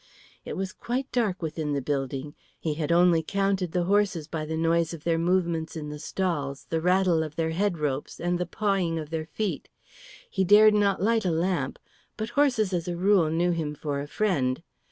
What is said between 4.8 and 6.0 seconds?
of their movements in their